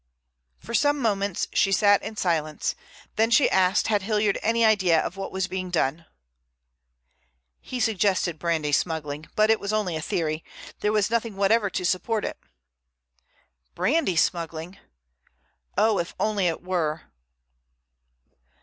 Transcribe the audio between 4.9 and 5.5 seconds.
of what was